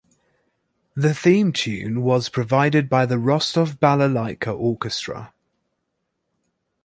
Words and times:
The 0.95 1.13
theme 1.13 1.53
tune 1.53 2.01
was 2.01 2.27
provided 2.27 2.89
by 2.89 3.05
the 3.05 3.19
Rostov 3.19 3.79
Balalaika 3.79 4.51
orchestra. 4.51 5.31